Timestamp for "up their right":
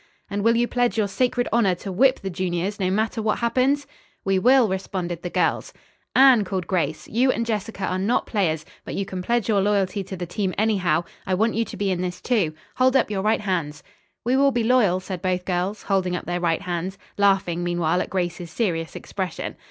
16.15-16.63